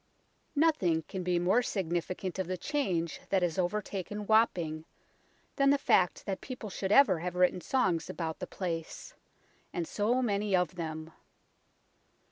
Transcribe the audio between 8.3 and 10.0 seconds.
the place and